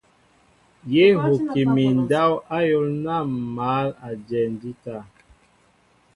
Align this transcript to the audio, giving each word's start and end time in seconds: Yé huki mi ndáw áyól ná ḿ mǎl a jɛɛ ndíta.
Yé 0.93 1.05
huki 1.21 1.61
mi 1.73 1.85
ndáw 2.01 2.31
áyól 2.57 2.87
ná 3.03 3.17
ḿ 3.25 3.27
mǎl 3.55 3.87
a 4.07 4.09
jɛɛ 4.27 4.47
ndíta. 4.53 4.95